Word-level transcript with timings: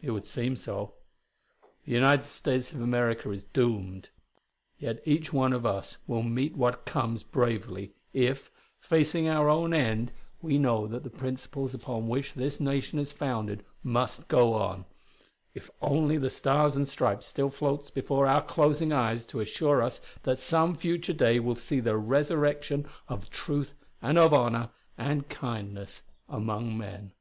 It 0.00 0.10
would 0.10 0.26
seem 0.26 0.56
so. 0.56 0.94
The 1.84 1.92
United 1.92 2.24
States 2.26 2.72
of 2.72 2.80
America 2.80 3.30
is 3.30 3.44
doomed. 3.44 4.08
Yet 4.76 5.00
each 5.04 5.32
one 5.32 5.52
of 5.52 5.64
us 5.64 5.98
will 6.08 6.24
meet 6.24 6.56
what 6.56 6.84
comes 6.84 7.22
bravely, 7.22 7.92
if, 8.12 8.50
facing 8.80 9.28
our 9.28 9.48
own 9.48 9.72
end, 9.72 10.10
we 10.42 10.58
know 10.58 10.88
that 10.88 11.04
the 11.04 11.10
principles 11.10 11.74
upon 11.74 12.08
which 12.08 12.34
this 12.34 12.58
nation 12.58 12.98
is 12.98 13.12
founded 13.12 13.64
must 13.84 14.26
go 14.26 14.52
on; 14.54 14.84
if 15.54 15.70
only 15.80 16.18
the 16.18 16.28
Stars 16.28 16.74
and 16.74 16.88
Stripes 16.88 17.26
still 17.26 17.48
floats 17.48 17.88
before 17.88 18.26
our 18.26 18.42
closing 18.42 18.92
eyes 18.92 19.24
to 19.26 19.38
assure 19.38 19.80
us 19.80 20.00
that 20.24 20.40
some 20.40 20.74
future 20.74 21.12
day 21.12 21.38
will 21.38 21.54
see 21.54 21.78
the 21.78 21.96
resurrection 21.96 22.84
of 23.06 23.30
truth 23.30 23.74
and 24.02 24.18
of 24.18 24.34
honor 24.34 24.70
and 24.96 25.28
kindness 25.28 26.02
among 26.28 26.76
men. 26.76 27.12